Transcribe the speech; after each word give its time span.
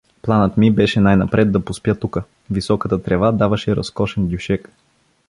Планът 0.21 0.57
ми 0.57 0.71
беше 0.71 0.99
най-напред 1.01 1.51
да 1.51 1.59
поспя 1.65 1.95
тука— 1.95 2.23
високата 2.51 3.03
трева 3.03 3.31
даваше 3.31 3.75
разкошен 3.75 4.27
дюшек. 4.27 4.69